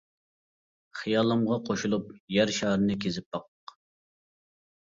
خىيالىمغا 1.01 1.59
قوشۇلۇپ، 1.69 2.07
يەر 2.39 2.55
شارىنى 2.57 2.97
كېزىپ 3.05 3.29
باق. 3.37 3.77